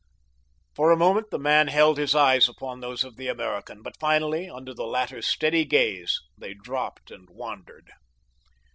[0.73, 4.49] For a moment the man held his eyes upon those of the American, but finally,
[4.49, 7.91] under the latter's steady gaze, they dropped and wandered.